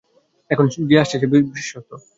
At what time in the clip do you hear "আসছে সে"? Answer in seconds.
0.99-1.27